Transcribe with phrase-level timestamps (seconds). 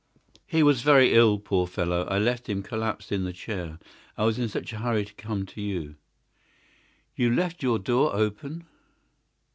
[0.47, 2.05] "He was very ill, poor fellow.
[2.09, 3.77] I left him collapsed in the chair.
[4.17, 5.93] I was in such a hurry to come to you."
[7.15, 8.65] "You left your door open?"